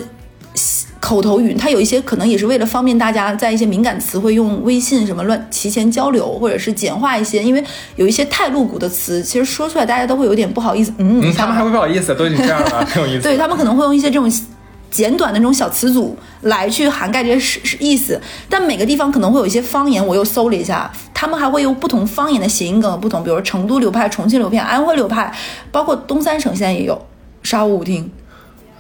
[1.02, 1.54] 口头语？
[1.56, 7.62] 它有一些可能也是为了方便大家在一些敏感词汇用微信什么乱提前交流，或者是简化一些，因为
[7.96, 10.94] 有一些太露骨的词，其实说出来大家都会有点不好意思。
[11.00, 13.24] 嗯，嗯，他们还会不好意思， 都已经这样了， 很有意思。
[13.24, 14.32] 对他们可能会用一些这种
[14.92, 25.34] 简短的那种小词组来去涵盖这些是是意思，但每个地方可能会有一些方言，我又搜了一下，他们还会用不同方言的谐音梗不同，比如成都流派、重庆流派、安徽流派，
[25.72, 27.02] 包括东三省现在也有
[27.42, 28.12] 沙舞舞厅。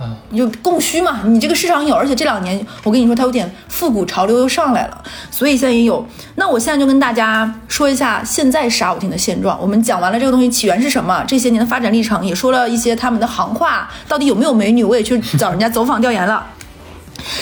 [0.02, 6.04] 啊，你就供需嘛，你这个市场有，而且这两年我跟你说，它有点复古潮流又上来了，所以现在也有。
[6.36, 9.56] 那我现在就跟大家说一下现在沙舞厅的现状。
[9.62, 16.44] 我们讲完了这个东西起源是什么，这些年的发展历程，也说了一些他们的行话，到底有没有美女，我也去找人家走访调研了。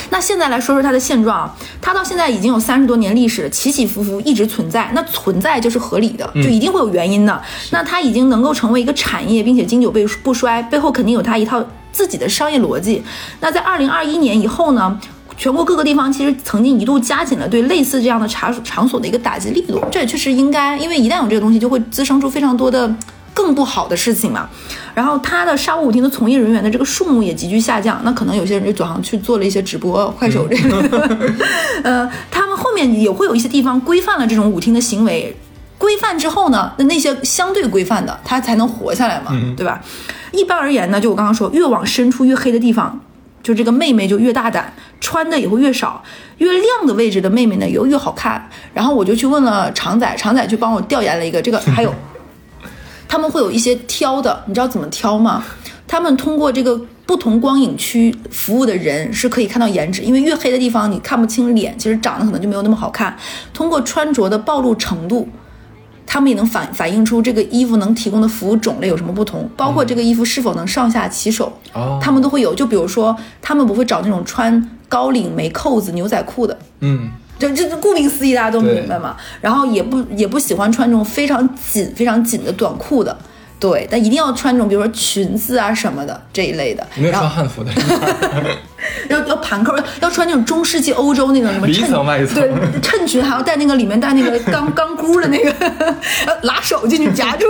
[0.10, 4.90] 那现在来说说它的现状啊，它到现在已经有三十多年历史了，起起伏伏一直存在。
[4.94, 7.42] 那存在就是合理的，就一定会有原因的。
[7.70, 13.04] 那它已经能够成为一个产业，并且经久不不衰，背后肯定有它一套自己的商业逻辑。
[13.40, 15.00] 那在二零二一年以后呢？
[15.38, 22.94] 全国各个地方其实曾经一度加紧了对类似这样的场场所的一个打击力度，这也确实应该，因为一旦有这个东西，就会滋生出非常多的
[23.34, 24.50] 更不好的事情嘛。
[24.94, 31.34] 然后他的沙舞舞厅的从业人员的这个数目也急剧下降，那可能有些人就转行去做了一些直播、快手这个。
[31.86, 35.34] 呃，他们后面也会有一些地方规范了这种舞厅的行为。
[35.78, 39.82] 规范之后呢，那那些相对规范的，他才能活下来嘛，对吧？
[40.32, 43.00] 一般而言呢，就我刚刚说，越往深处越黑的地方，
[43.42, 46.04] 就这个妹妹就越大胆，穿的也会越少，
[46.38, 48.50] 越亮的位置的妹妹呢又越好看。
[48.74, 51.94] 然后我就去问了常仔，常仔去帮我调研了一个这个， 还有
[53.08, 55.44] 他们会有一些挑的，你知道怎么挑吗？
[55.88, 63.18] 他们通过这个不同光影区服务的人是可以看到颜值，因为越黑的地方你看不清脸，其实长得可能就没有那么好看。
[63.54, 65.28] 通过穿着的暴露程度。
[66.12, 72.00] 他们也能反反映出这个衣服能提供的服务种类有什么不同，包括这个衣服是否能上下其手，哦。
[72.02, 72.56] 他们都会有。
[72.56, 79.16] 就比如说，他们不会找那种穿高领没扣子牛仔裤的，嗯，就这顾名思义，大家都明白嘛。
[79.40, 83.16] 然后也不也不喜欢穿这种非常紧非常紧的短裤的，
[83.60, 86.88] 对，但一定要穿那种比如说裙子啊什么的这一类的。
[86.96, 87.72] 有没有穿汉服的？
[89.10, 95.50] 要 要盘扣，要要穿那种中世纪欧洲那种什么里层外层对衬裙，还要带那个里面带那个钢钢 箍的那个，
[96.28, 97.46] 要拉手进去夹住。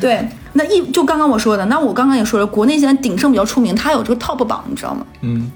[0.00, 5.04] 对，那一就刚刚我说的，那我刚刚也说了，国内现在鼎盛比较出名，它有这个 top 榜，你知道吗？
[5.20, 5.50] 嗯，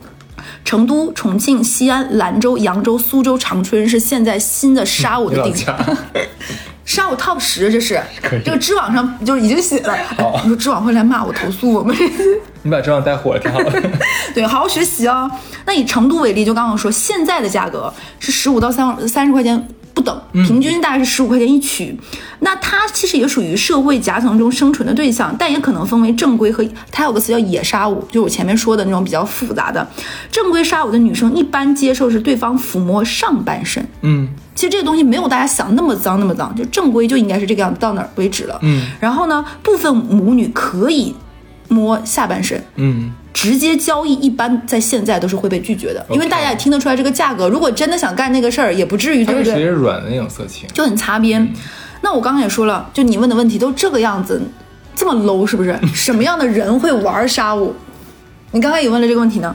[0.65, 5.55] 成都、重庆、西安、兰州、扬州、苏州、长春是现在新的沙舞的顶
[6.85, 8.01] 家，沙舞 top 十，这是
[8.45, 9.95] 这个知网上就是已经写了。
[10.19, 11.97] 哦你说知网会来骂我投诉我们？
[12.63, 13.83] 你把知网带火了，挺好的。
[14.35, 15.31] 对，好好学习哦。
[15.65, 21.99] 那以成都为例，就刚刚说，现在的价格是十五到三三十块钱不等，平均大概是十五块钱一曲。
[22.41, 29.87] 那它其实也属于社会夹层中生存的对象，但也可能分为正规和它有个词叫野杀舞，就是我前面说的那种比较复杂的。
[30.31, 33.87] 正规杀舞的女生一般接受是对方抚摸上半身。
[34.01, 38.59] 嗯，其实这个东西没有大家想那么脏那么脏，就正规就应该是这个样子，到哪儿为止了。
[38.63, 41.15] 嗯，然后呢，部分母女可以
[41.69, 49.65] 摸下半身，嗯，直接交易一般在现在都是会被拒绝的，因为大家也听得出来这个价格，如果真的想干那个事儿，也不至于，对不对？
[49.65, 50.69] 软的那种色情。
[50.73, 51.53] 就很擦边。
[52.03, 54.41] 那我刚刚也说了，就你问的问题都这个样子，
[54.95, 55.79] 这么 low 是不是？
[55.95, 57.75] 什么样的人会玩沙舞？
[58.51, 59.55] 你刚刚也问了这个问题呢。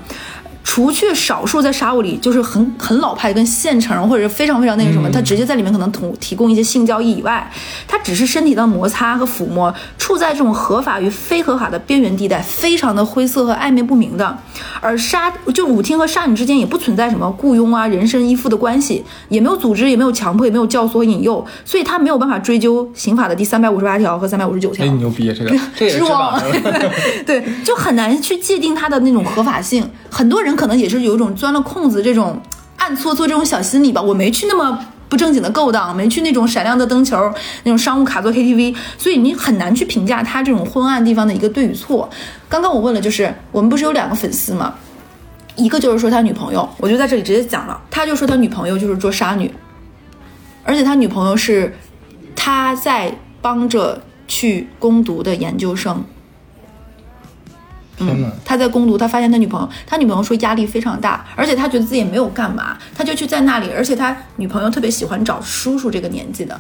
[0.69, 7.49] 除去少数在沙舞里就是很很老派跟现成或者是非常非常那个什么，他直接在里面可能提提供一些性交易以外，
[7.88, 14.38] 他只是身体的摩擦和抚摸，处在这种合法与非合法的边缘地带，非常的灰色和暧昧不明的。
[14.82, 24.89] 而沙就舞厅和沙女之间也不存在什么雇佣啊、人身依附的关系，也没有组织，也没有强迫，也没有教唆引诱，所以他没有办法追究刑法的第三百五十八条和三百五十九条哎，。
[24.89, 25.99] 牛逼，这个这也是。
[27.25, 29.89] 对，就很难去界定它的那种合法性。
[30.10, 32.41] 很多人可能也是有一种钻了空子这种
[32.76, 34.02] 暗搓搓这种小心理吧。
[34.02, 37.17] 我没去那么不正经的勾当，没去那种闪亮的灯球
[37.63, 42.10] 那种商务卡座 KTV，所以你很难去评价他这种昏暗地方的一个对与错。
[42.50, 44.74] 刚刚我问了，就是我们不是有两个粉丝吗？
[45.56, 49.52] 一个就是说他女朋友，我就在这里直接讲了，他就说他女朋友就是做杀女，
[50.63, 51.74] 而且他女朋友是
[52.36, 56.04] 他在帮着去攻读的研究生。
[57.98, 58.30] 天哪！
[58.46, 66.60] 他在攻读，他发现他女朋友，他女朋友说压力非常大，而且他觉得自己也没有干嘛，他就去在那里，而且他女朋友特别喜欢找叔叔这个年纪的，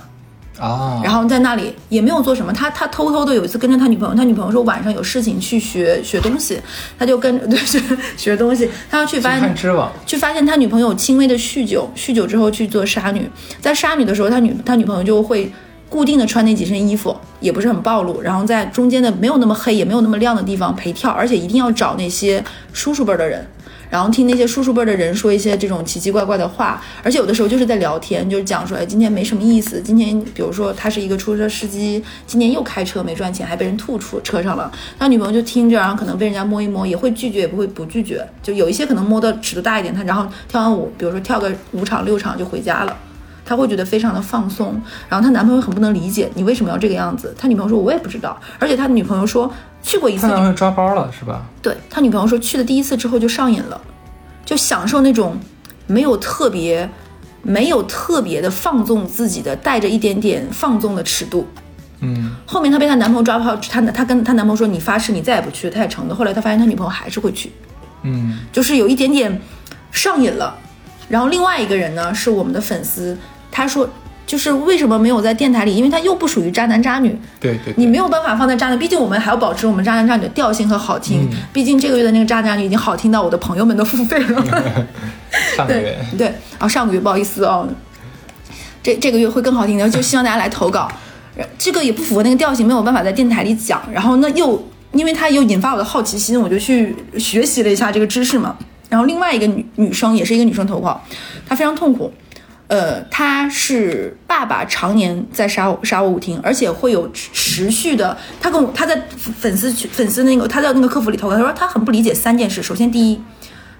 [0.59, 6.59] 啊，然后在那里也没有做什么，他他偷偷的有一次跟着他女朋友，他女朋友说晚上有事情去学学东西，
[6.97, 7.79] 他就跟 对学
[8.17, 9.55] 学东西，他要去发现
[10.05, 13.29] 去发现他女朋友轻微的酗酒，酗酒之后去做杀女，
[13.61, 15.51] 在杀女的时候，他女他女朋友就会
[15.89, 23.45] 固定的穿那几身衣服，也不是很暴露，然后在中间的没有那么黑也没有那么亮的地方陪跳，而且一定要找那些叔叔辈的人。
[23.89, 29.81] 然后听那些叔叔辈的人说一些这种奇奇怪怪的话，而且有的时候就是在聊天，就是讲说，哎，今天没什么意思。
[29.81, 34.69] 今天比如说他是一个出租车司机，今年又开车没赚钱，还被人吐出车上了。
[34.99, 38.27] 他女朋友就听着，然后可能被人家摸一摸，也会拒绝，也不会不拒绝。
[38.43, 42.93] 就有一些可能摸的尺度大一点，他然后跳完舞，比如说跳个五场六场就回家了。
[43.47, 47.33] 他会觉得非常的放松，然后她男朋友很不能理解你为什么要这个样子。
[47.39, 51.45] 她女朋友说：“我也不知道。”而且他女朋友说去过一次他男朋友抓包了是吧？
[51.61, 53.79] 对他女朋友说，去的第一次之后就上瘾了，
[54.45, 55.39] 就享受那种
[55.87, 56.89] 没有特别、
[57.41, 61.47] 没有特别的放纵自己的，带着一点点放纵的尺度。
[62.01, 66.13] 嗯，后面她被她男朋友抓包，她她跟她男朋友说：“你发誓你再也不去。”她也成的。
[66.13, 67.51] 后来她发现她女朋友还是会去，
[68.03, 69.41] 嗯，就是有一点点
[69.91, 70.55] 上瘾了。
[71.09, 73.17] 然后另外一个人呢，是我们的粉丝，
[73.57, 73.89] 他说。
[74.27, 75.73] 就是为什么没有在电台里？
[75.73, 81.21] 因为他又不属于渣男渣女，对对，对你没有办法放在渣男，毕竟我们还要保持我们渣男渣女的调性和好听。
[81.31, 84.43] 嗯毕竟这个月的那个渣男已经好听到我的朋友们都付费了。
[84.43, 84.51] 对
[85.55, 87.65] 上个月对，啊，上个月不好意思哦，
[88.83, 90.91] 这这个月会更好听的，就希望大家来投稿。
[91.57, 93.81] 这个也不符合那个调性，没有办法在电台里讲。
[93.93, 98.57] 然后那，又因为它又引发我的好奇心，我就去学习了一下这个知识嘛。
[98.89, 101.01] 然后另外一个女女生也是一个女生投稿，
[101.47, 102.11] 她非常痛苦。
[102.67, 108.17] 呃，他是爸爸常年在杀我杀我舞厅，而且会有持续的。
[108.41, 109.01] 他跟我他在
[109.39, 112.61] 粉丝群粉丝那个他在那个客服里头，他，说他很不理解三件事。
[112.61, 113.21] 首先，第一，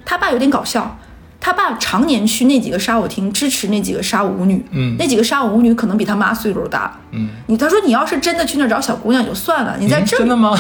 [0.06, 0.98] 他爸有点搞笑，
[1.42, 6.98] 他爸常年去那几个杀舞厅支持那几个杀舞舞女，嗯那几个杀舞舞女可能比他妈岁数大。
[7.12, 10.58] 嗯，你他说你要是真的去那儿找小姑娘就算了，你在这儿、真的吗？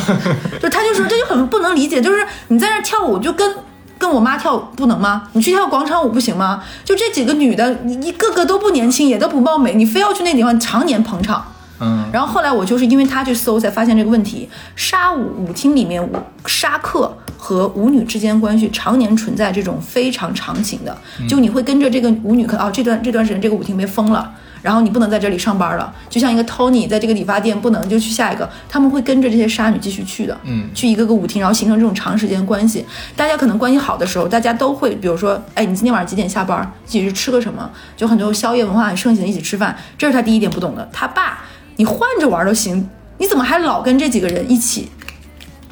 [0.61, 3.55] 就他就说这就很不能理解，就是你在那儿跳舞就跟
[3.97, 5.29] 跟我妈跳舞不能吗？
[5.33, 6.63] 你去跳广场舞不行吗？
[6.83, 11.45] 就这几个女的，你一个个都不年轻，也都不貌美，你非要去那地方常年捧场。
[11.79, 14.49] 嗯，然后后来我就是因为他去搜，才发现这个问题。
[14.75, 16.11] 沙舞舞厅里面舞
[16.45, 20.97] 沙客和舞女之间关系常年存在这种非常长情的，
[21.29, 24.31] 就你会跟着这个舞女，可哦这段这段时间这个舞厅被封了。
[24.67, 32.85] 然后你不能在这里上班了，就像一个 Tony 在这个理发店不能就去下一个，他们会跟着这些杀女继续去的，嗯去一个个舞厅，然后形成这种长时间关系。
[33.15, 36.69] 大家可能关系好的时候，大家都会，比如说，哎，你今天晚上几点下班？
[36.85, 37.69] 一起去吃个什么？
[37.95, 39.73] 就很多宵夜文化很盛行，一起吃饭。
[39.97, 40.89] 这是他第一点不懂的。
[40.91, 41.45] 他爸，
[41.77, 44.91] 你换着玩都行，你怎么还老跟这几个人一起？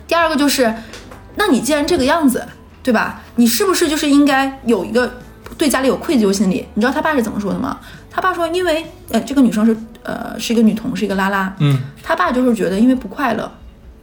[0.07, 0.73] 第二个就是，
[1.35, 2.47] 那你既然这个样子，
[2.81, 3.21] 对吧？
[3.35, 5.11] 你是不是就是应该有一个
[5.57, 6.65] 对家里有愧疚心理？
[6.75, 7.77] 你知道他爸是怎么说的吗？
[8.15, 13.51] 他爸说，因为呃，这个女生是呃是一个女同，是一个拉拉，嗯，他爸就是觉得因为不快乐，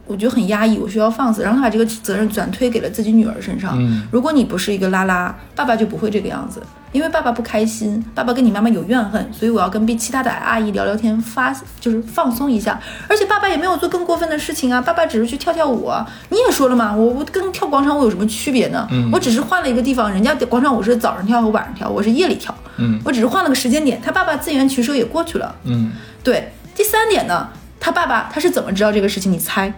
[0.05, 3.75] 我觉得很压抑，我需要放肆，然后他把这个责任转推给了自己女儿身上。
[3.77, 6.61] 嗯如果你不是一个拉拉，爸爸就不会这个样子，
[6.91, 12.79] 因为爸爸不开心，爸爸跟你妈妈有怨恨，所以我要跟其他的阿姨聊聊天，发就是放松一下。
[13.07, 16.05] 而且爸爸也没有做更过分的事情啊，爸爸只是去跳跳舞啊。
[16.29, 18.85] 你也说了嘛，我我跟跳广场舞有什么区别呢？
[18.91, 24.01] 嗯我只是换了一个地方，人家广场舞是早上跳和晚上跳，我是夜里跳，嗯我只是换了个时间点。
[24.03, 25.55] 他爸爸自圆其说也过去了。
[25.63, 27.47] 嗯，对，第三点呢，
[27.79, 29.31] 他爸爸他是怎么知道这个事情？
[29.31, 29.73] 你猜？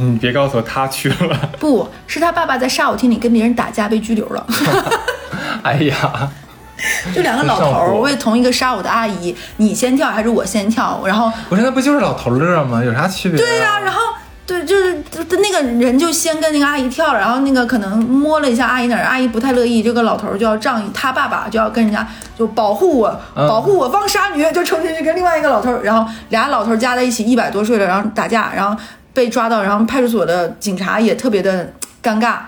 [0.00, 1.50] 你别告诉我他去了。
[1.58, 4.46] 不是他爸爸在杀舞厅里跟别人打架被拘留了，
[5.62, 6.28] 哎呀，
[7.14, 11.00] 就两个老头为同一个杀舞的阿姨，你先跳还是我先跳？
[11.04, 12.82] 然后我说那不就是老头乐吗？
[12.82, 14.00] 有啥区别、对呀、然后
[14.46, 22.04] 对，就是就那个人就先跟那个阿姨跳了，然后那个可能摸了一下阿姨哪儿，阿姨不太乐意，这个老头就要仗义，他爸爸就要跟人家
[22.36, 28.76] 就保护我，嗯保护我方杀女，就冲进去跟另外一个老头，然后俩老头加在一起一百多岁了，然后打架，然后
[29.12, 32.38] 被抓到，然后派出所的警察也特别的尴尬。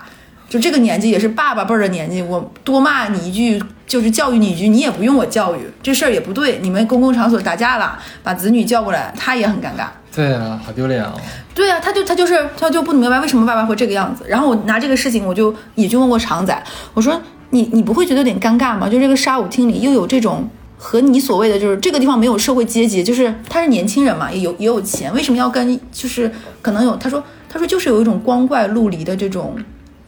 [0.49, 6.59] 就这个年纪也是爸爸辈儿的年纪，我多骂你一句就是教育你一句，你也不用我教育，这事儿也不对。
[6.61, 9.87] 你们公共场所打架了，把子女叫过来，他也很尴尬。
[10.15, 11.11] 对啊，好丢脸哦。
[11.55, 14.23] 对啊，他就他就是他就不明白为什么爸爸会这个样子。
[14.27, 18.87] 然后我拿这个事情，我就也去问过常仔，我说你你不会觉得有点尴尬吗？
[18.87, 20.47] 就这个沙舞厅里又有这种
[20.85, 26.29] 和你所谓的就是这个地方没有社会阶级，就是他是年轻人嘛，也有也有钱，为什么要跟就是
[26.61, 29.55] 可能有他说他说就是有一种光怪陆离的这种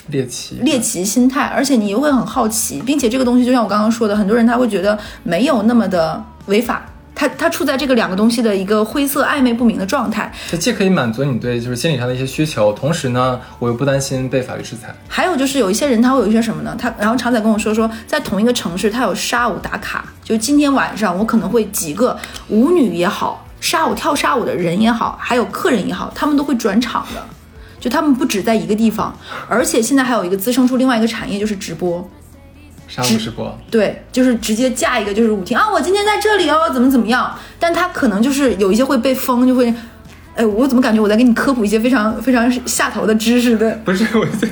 [0.10, 10.32] 猎奇，猎奇心态，而且你又会很好奇，并且这个东西就像我刚刚说的，很多人他会觉得没有那么的违法，它它处在这个两个东西的一个灰色暧昧不明的状态。
[10.50, 14.94] 这既可以满足你对就是心理上的一些需求，同时呢，我又不担心被法律制裁。
[15.08, 16.76] 还有就是有一些人他会有一些什么呢？
[16.78, 22.18] 他然后常仔跟我说说，在同一个城市，他有沙舞打卡，就今天晚上我可能会几个
[22.50, 27.24] 舞女也好，沙舞跳沙舞的人也好，还有客人也好，他们都会转场的。
[27.80, 29.16] 就他们不止在一个地方，
[29.48, 32.10] 而且现在还有一个滋生出另外一个产业，就是直播。
[32.88, 37.36] 沙舞直播，对，就是直接架一个就是舞厅啊，我今天在这里哦，怎么怎么样？
[37.60, 39.74] 但他可能就是有一些会被封，就会，
[40.36, 43.72] 哎，我怎么感觉我在给你科普一些非常非常下头的知识对？
[43.84, 44.48] 不是，我这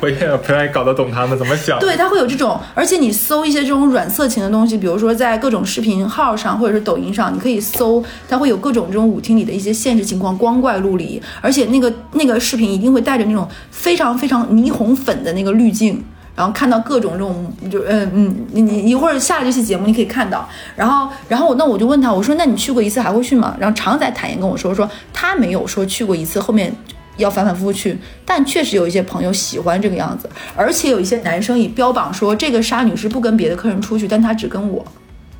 [0.00, 1.78] 我也不太搞得懂他们怎么想。
[1.78, 16.02] 对，他会有这种，而且你搜一些这种软色情的东西，比如说在各种视频号上或者是抖音上，你可以搜，它会有各种这种舞厅里的一些现实情况，光怪陆离，而且那个那个视频一定会带着那种非常非常霓虹粉的那个滤镜。
[16.36, 20.48] 然后看到各种这种，就嗯嗯，你你一会儿下了这期节目，你可以看到。
[20.76, 23.56] 然后然后那我就问他，我说那你去过一次还会去吗？
[23.58, 26.70] 然后常仔坦言跟我说，说他没有说去过一次，后面
[27.16, 27.98] 要反反复复去。
[28.24, 34.84] 但确实有一些朋友喜欢这个样子，而且有一些男生也标榜说这个沙女士不跟别的客人出去，但她只跟我。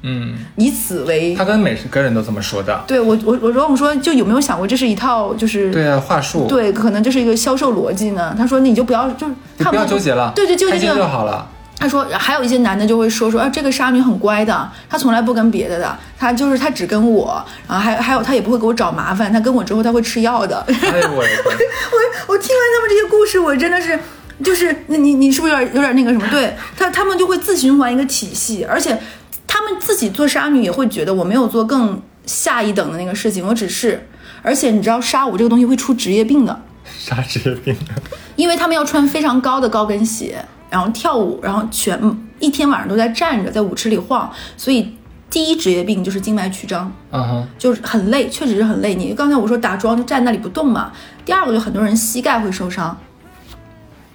[0.08, 2.84] 嗯，以此为他跟每个人都这么说的。
[2.86, 8.32] 对我，我我说我说就有没有想过这是一套就是对啊话术，对，可能这是一个销售逻辑呢？
[8.38, 11.48] 他说你就不要就是不要纠结了，对对，纠结就好了。
[11.78, 20.64] 他说还有一些男的就会说说啊，这个沙女很乖的，她从来不跟别的的，她就是她只跟我，然后还还有她也不会给我找麻烦，她跟我之后她会吃药的。
[20.68, 23.98] 哎呦我 我我听完他们这些故事，我真的是
[24.42, 26.26] 就是那你你是不是有点有点那个什么？
[26.30, 28.98] 对他他们就会自循环一个体系，而且。
[29.46, 34.08] 他们自己做杀女也会觉得我没有做更下一等的那个事情，我只是，
[34.42, 36.60] 而且你知道杀舞这个东西会出职业病的，
[36.98, 37.76] 啥职业病？
[38.36, 41.98] 因为他们要穿非常高的高跟鞋，然后跳舞，然后全
[42.38, 44.94] 一天晚上都在站着，在舞池里晃，所以
[45.30, 48.94] 第一职业病就是静脉曲张，嗯哼，就是很累，确实是很累。
[48.94, 50.92] 你刚才我说打桩就站那里不动嘛，
[51.24, 52.96] 第二个就很多人膝盖会受伤。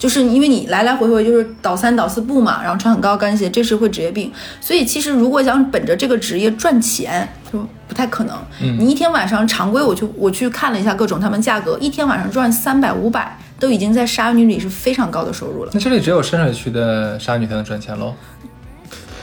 [0.02, 4.32] 就是因为你来来回回就是倒三倒四步嘛，然后穿很高跟鞋，这是会职业病。
[4.60, 8.36] 所以其实如果想本着这个职业赚钱，就不太可能。
[8.80, 15.72] 你一天晚上常规，我去我去看了一下各种他们价格，一天晚上赚三百五百，都已经在杀女里是非常高的收入了。
[15.76, 18.16] 那这里只有深水区的鲨女才能赚钱喽？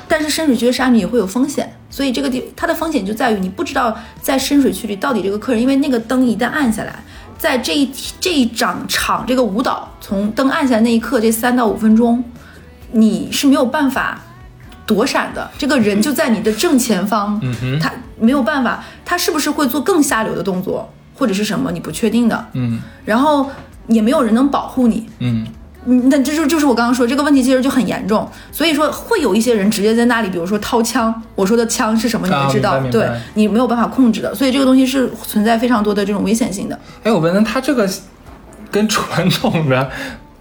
[0.06, 7.02] 但是深水区的鲨女也会有风险，所以这个地它的风险就在于你不知道在深水区里到底这个客人，因为那个灯一旦暗下来。
[7.38, 12.22] 在这一这一场场这个舞蹈从灯暗下来那一刻，这三到五分钟，
[12.92, 14.20] 你是没有办法
[14.84, 15.48] 躲闪的。
[15.56, 17.40] 这个人就在你的正前方，
[17.80, 22.46] 他没有办法，他是不是会做更下流的动作，或者是什么，你不确定的。
[22.54, 23.48] 嗯，然后
[23.86, 25.08] 也没有人能保护你。
[25.20, 25.46] 嗯。
[25.90, 28.28] 嗯，那这就就是我刚刚说这个问题，其实就很严重。
[28.52, 31.14] 所以说会有一些人直接在那里，比如说掏枪。
[31.34, 32.78] 我说的枪是什么，你们知道？
[32.90, 34.34] 对你没有办法控制的。
[34.34, 36.78] 所以这个东西是存在非常多的这种危险性的。
[37.04, 37.88] 哎，我问问他这个
[38.70, 39.90] 跟传统的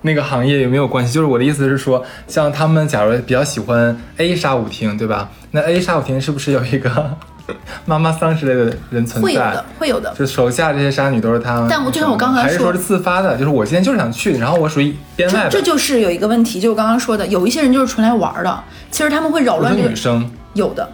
[0.01, 1.13] 那个行业有没有关系？
[1.13, 5.29] 就是我的意思是说，像他们假如比较喜欢 A 杀舞厅，对吧？
[5.51, 7.17] 那 A 杀舞厅是不是有一个？
[7.85, 10.13] 妈妈桑之类的人存在，会有的，会有的。
[10.17, 13.37] 就手下这些杀女都是他们，但我就像我刚才说，还是说是自发的？
[13.37, 15.49] 就是我今天就是想去，然后我属于编外的。
[15.49, 20.89] 这就是有一个问题，就我刚刚说的，有一些人就是纯来玩的，其实他们会扰乱这个女生，有的。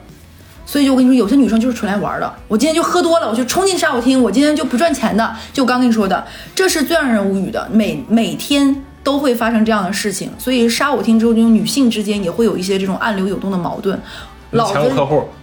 [0.66, 2.34] 所以就我跟你说，有些女生就是纯来玩的。
[2.48, 5.36] 我今天就喝多了，我就冲进杀舞厅，我今天就不赚钱的。
[5.52, 10.32] 就我刚跟你说的，这是最让人无语的，每每天都会发生这样的事情。
[10.38, 14.00] 所以杀舞厅之后，这种女性之间也会有一些这种暗流涌动的矛盾。
[14.54, 14.90] 老子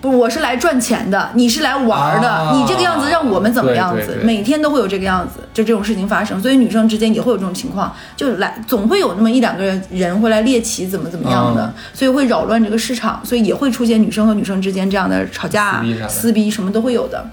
[0.01, 4.19] 不，我是来赚钱的，你是来玩的，你这个样子让我们怎么样子？
[4.23, 17.25] 每天都会有这个样子，就这种事情发生，所以女生之间也会有这种情况，就来总会有那么一两个人会来猎奇，怎么怎么样的，所以会扰乱这个市场，所以也会出现女生和女生之间这样的吵架、撕逼什么都会有的。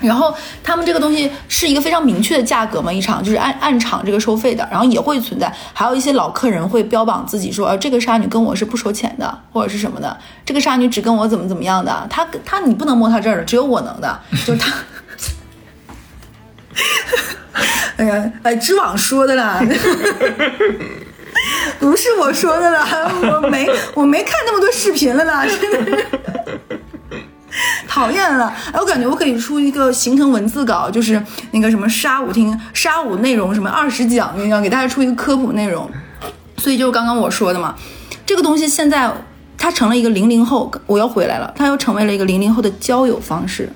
[0.00, 0.34] 然后
[0.64, 14.72] 他们这个东西是一个非常明确的价格嘛，一场就是按按场这个收费的，然后也会存在，还有一些老客人会标榜自己说，呃，这个杀女跟我是不收钱的，或者是什么的，这个杀女只跟我怎么怎么样的，他他你不能摸他这儿的，只有我能的， 就是他。
[17.96, 19.60] 哎呀，哎，知网说的啦，
[21.78, 25.98] 不是我说的啦，我没我没看那么多视频了啦，真的。
[27.88, 28.52] 讨厌了！
[28.72, 35.90] 哎，我感觉我可以出一个行程文字稿，就是那个什么沙舞厅沙舞内容什么二十讲，那个给大家出一个科普内容。
[36.56, 37.74] 所以就是刚刚我说的嘛，
[38.24, 39.10] 这个东西现在
[39.58, 43.68] 它成了一个零零后，我要回来了，它又成为了一个零零后的交友方式。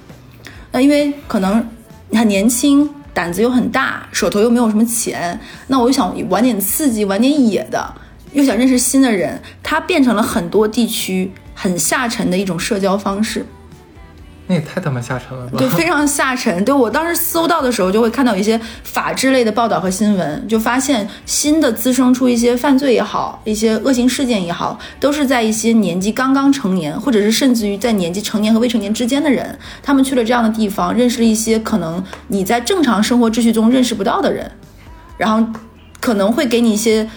[0.70, 1.66] 那因为可能
[2.10, 7.94] 你很年轻，胆子又很大，手头又没有什么钱，那我就想玩点刺激，玩点野的，
[8.32, 13.44] 又想认识新的人，它变成了很多地区很下沉的一种社交方式。
[14.46, 15.58] 那也太他妈下沉了吧！
[15.58, 16.62] 就非常下沉。
[16.64, 34.50] 对我当时搜到的时候，就会看到一些法制类的报道和新闻，就发现新的滋生出一些犯罪也好，一些恶性事件也好，都是在一些年纪刚刚成年，或者是甚至于在年纪成年和未成年之间的人，他们去了这样的地方，认识了一些可能你在正常生活秩序中认识不到的人，
[35.16, 35.46] 然后
[36.00, 37.08] 可能会给你一些。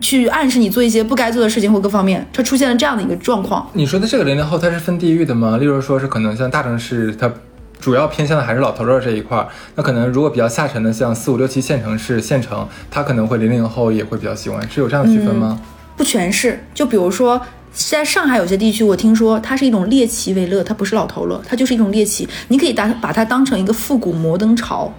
[0.00, 3.68] 去暗示你做一些不该做的事情或各方面，它出现了这样的一个状况。
[3.72, 5.56] 你说的这个零零后，它是分地域的吗？
[5.56, 7.32] 例如说是可能像大城市，它
[7.80, 9.48] 主要偏向的还是老头乐这一块儿。
[9.74, 15.58] 那可能如果比较下沉的，像四五六七线城市、县城，它可能会零零后也会比较喜欢，是有这样的区分吗？
[15.96, 17.40] 不全是，就比如说
[17.72, 24.92] 在上海有些地区，我听说它是一种猎奇为乐，它不是老头乐，它就是一种猎奇，你可以把把它当成一个复古摩登潮。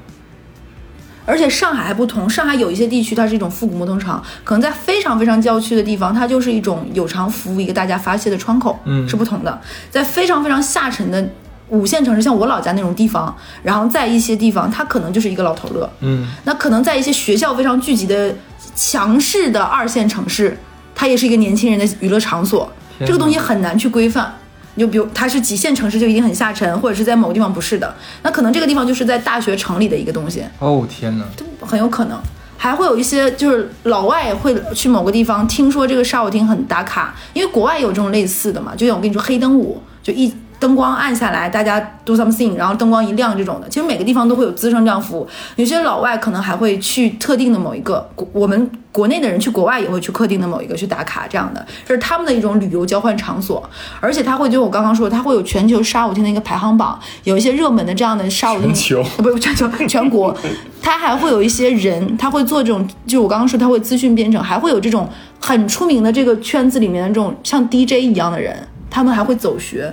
[1.26, 9.62] 而且上海还不同，上海有一些地区它是一种复古摩登场，可能在非常非常郊区的地方，它就是一种有偿服务，一个大家发泄的窗口，嗯，是不同的。
[9.90, 11.28] 在非常非常下沉的
[11.70, 18.34] 五线城市，像我老家那种地方，然后在一些地方，它可能就是一个老头乐，嗯，那可能在一些学校非常聚集的
[18.76, 20.58] 强势的二线城市，
[20.96, 22.70] 它也是一个年轻人的娱乐场所，
[23.00, 24.34] 这个东西很难去规范。
[24.78, 30.44] 就比如它是几线城市就一定很下沉，或者是在某个地方不是的，那可能这个地方就是在大学城里的一个东西。
[30.60, 31.26] 哦天哪，
[31.60, 32.20] 很有可能，
[32.58, 40.34] 还会有一些就是老外会去某个地方，听说这个沙舞厅很打卡，因为国外有这种类似的嘛，就像我跟你说黑灯舞，就一。
[40.62, 45.28] 灯光暗下来，大家 do something，然后灯光一亮这种的，其实每个地方都会有资生这样服务。
[45.56, 53.68] 有些老外可能还会去特定的某一个，我们国内的人去国外也会去特定的某一个去打卡，这样的，这是他们的一种旅游交换场所。
[54.00, 60.38] 而且他会就我刚刚说，他会有全球沙舞厅的一个排行榜，有一些热门的这样的沙舞厅，全球不是全球全国，
[60.80, 65.10] 他还会有一些人，他会做这种，就我刚刚说他会资讯编程，还会有这种
[65.40, 68.56] 很出名的这个圈子里面的这种像 DJ 一样的人，
[68.92, 69.92] 他们还会走学。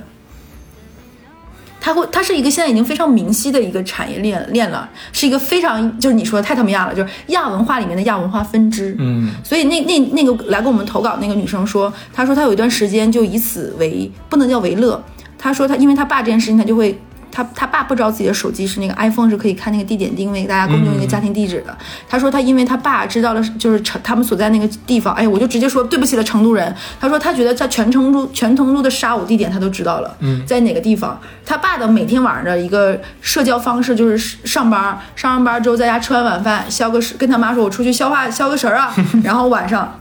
[1.81, 8.95] 它会，它是一个现在已经非常明晰的一个产业链链了，是一个非常就是你说的太他妈亚了，就是亚文化里面的亚文化分支。
[8.99, 15.03] 嗯，所以那那那个来给我们投稿那个女生说，她说她有一段时间就以此为不能叫为乐，
[15.39, 16.99] 她说她因为她爸这件事情，她就会。
[17.39, 21.79] 他他爸不知道自己的手机是那个 iPhone 是可以看那个地点定位，大家公用一个家庭地址的。
[22.09, 26.75] 他说他因为他爸知道了，就是成他们所在那个地方，哎，我就直接说对不起了，成都人。
[27.01, 31.17] 他说他觉得在全成都全成都的杀我地点他都知道了，嗯，在哪个地方。
[31.47, 40.01] 他爸的每天晚上的一个社交方式就是上班，上完班之后在家吃完晚饭消个食，跟他妈说我出去消化消个食儿啊， 然后晚上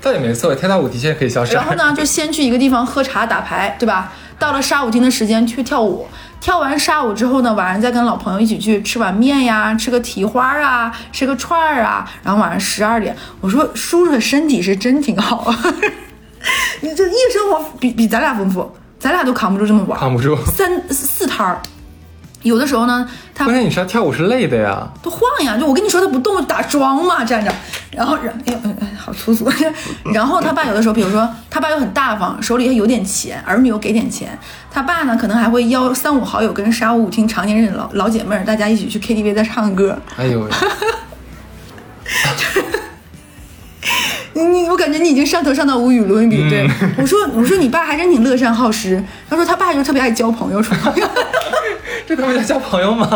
[0.00, 1.54] 倒也没错，天道舞的确可以消食。
[1.54, 4.12] 然后呢，就先去一个地方喝茶打牌，对吧？
[4.42, 6.04] 到了沙舞厅的时间去跳舞。
[6.40, 15.54] 跳完沙舞之后呢，晚上再跟老朋友一起去吃碗面呀，吃个蹄花啊，吃个串儿啊，然后晚上十二点，我说叔叔的身体是真挺好，
[16.82, 18.68] 你这夜生活比比咱俩丰富，
[18.98, 21.62] 咱俩都扛不住这么玩，扛不住三四摊儿。
[22.42, 27.52] 有的时候呢，他关键你说跳舞是累的呀，都晃呀，就我跟你说他不动打桩嘛，站着，
[27.90, 29.50] 然后然哎呦哎好粗俗，
[30.12, 34.38] 然后他爸有的时候，比如说他爸又很大方，手里还有点钱，儿女又给点钱，
[34.70, 40.48] 他爸呢可能还会邀三五好友跟沙舞舞厅常年认识老老姐妹儿，大家一起去 KTV 再唱歌，哎呦。
[44.34, 46.48] 你你我感觉你已经上头上到无与伦比。
[46.48, 49.02] 对我说我说你爸还真挺乐善好施。
[49.28, 51.08] 他说他爸就特别爱交朋友，处朋友。
[52.06, 53.06] 这他妈叫交朋友吗？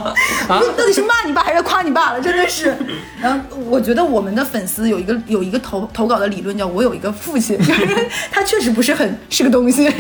[0.49, 2.21] 啊，到底是骂你爸还是夸你爸了？
[2.21, 2.75] 真的是。
[3.21, 7.59] 然后我觉得我们的粉丝有一个有一个投投稿的理论叫我有一个父亲，
[8.31, 9.93] 他确实不是很是个东西。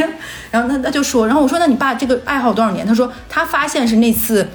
[0.51, 2.87] 然后他他就说，然后我说那你爸这个爱好多少年？
[2.87, 4.47] 他说他发现是那次，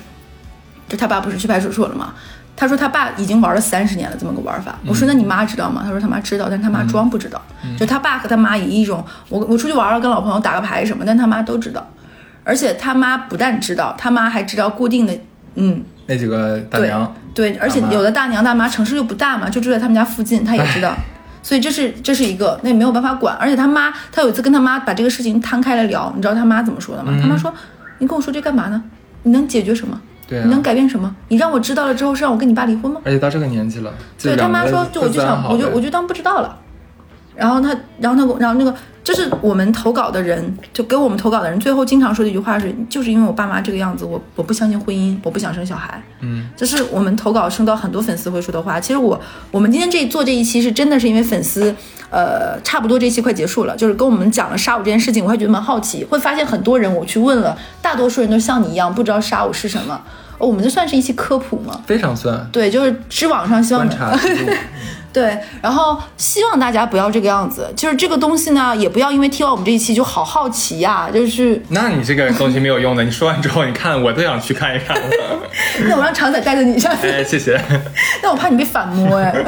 [0.87, 2.13] 就他爸不是去派出所了吗？
[2.61, 4.77] 他说他爸已经玩了三十年了，这么个玩法。
[4.85, 5.81] 我说那你妈知道吗？
[5.83, 7.41] 他说他妈知道，但是他妈装不知道。
[7.75, 11.83] 就他爸和他妈以一种我我出去玩了，跟老朋友打个牌什么，但他妈都知道。
[12.43, 15.19] 而且他妈不但知道，他妈还知道固定的，
[15.55, 17.11] 嗯，那几个大娘。
[17.33, 20.93] 对，而且有的大娘大妈城市又不大嘛，就住在他们家附近，他也知道。
[21.41, 23.35] 所以这是这是一个，那也没有办法管。
[23.37, 27.11] 而且他妈，他有一次跟他妈把这个事情摊开了聊，你知道他妈怎么说的吗？
[27.19, 27.51] 他妈说
[27.97, 28.83] ：“你跟我说这干嘛呢？
[29.23, 29.99] 你能解决什么？”
[30.43, 31.15] 你能改变什么？
[31.27, 33.01] 你让我知道了之后是让我跟你爸离婚吗？
[33.03, 36.57] 而且到这个年纪了，对他妈说，就我就想，我就我就当不知道了。
[37.33, 37.69] 然后他，
[37.99, 45.99] 然后他，然后那个，就是我们投稿的人，就给我们投稿的人，最后经常说的一句话是，就是因为我爸妈这个样子，我我不相信婚姻，我不想生小孩。
[46.19, 48.79] 嗯，这是我们投稿收到很多粉丝会说的话。
[48.79, 49.19] 其实我
[49.49, 51.73] 我们今天这做这一期是真的是因为粉丝，
[52.11, 59.99] 呃，差不多这期快结束了，就是跟我们讲了杀我这件事情，我还觉得蛮好奇，会发现很多人我去问了，大多数人都像你一样不知道杀我是什么。
[60.47, 61.81] 我们这算是一期科普吗？
[61.85, 62.47] 非常算。
[62.51, 63.87] 对，就是知网上希望。
[65.13, 75.03] 对，然后希望大家不要这个样子，就是这个东西呢，也不要因为听完我们这一期就好好奇呀、就是那你这个东西没有用的，你说完之后，你看我都想去看一看了。
[75.87, 77.59] 那我让常仔带着你下次，哎，谢谢。
[78.23, 79.43] 那我怕你被反摸 哎，哎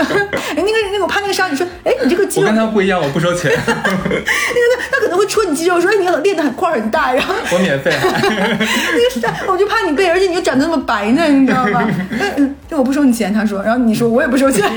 [0.55, 7.91] 那个那个我怕那个沙你说，哎你这个肌肉，那个跟他不一样，我不收钱，那个他可能会戳你肌肉，说哎你练的很块很大，然后我免费。
[8.01, 11.88] 那个沙我就怕你背，而且你又长得那么白呢，你知道吗？
[12.09, 14.70] 嗯嗯，这我不收你钱，他说，然后你说我也不收钱。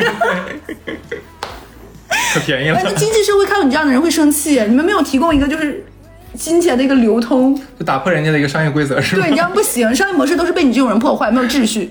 [2.35, 5.85] 可便宜了哎，， 那经济社会看到你这样的人会生气，你们没有提供一个就是
[6.35, 9.31] 金钱的一个流通，就打破人家的一个商业规则是吧对，？
[9.31, 11.91] 你这样不行，商业模式都是被你这种人破坏，没有秩序。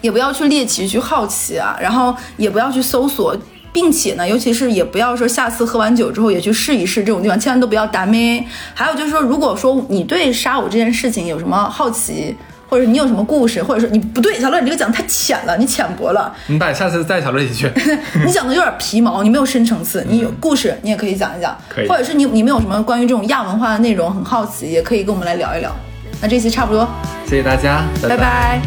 [0.00, 3.36] 也不要去猎奇、去好奇啊，然后也不要去搜索，
[3.72, 8.44] 并且呢，尤其是也不要说下次喝完酒之后也去试一试这种地方，千万都不要打咩。
[8.74, 12.36] 还有就是说，如果说你对杀我这件事情有什么好奇，
[12.68, 17.72] 或者你有什么故事，或者说你不对，小乐你这个讲得太浅了，你浅薄了，你把下次带小乐一起去。
[18.26, 21.88] 你讲的有点皮毛，你没有深层次，你有故事，你也可以讲一讲，可以。
[21.88, 25.74] 或者是你你们有什么关于这种亚文化的内容很好奇，也可以跟我们来聊一聊。
[26.20, 26.86] 那这期差不多，
[27.24, 28.60] 谢谢大家，拜拜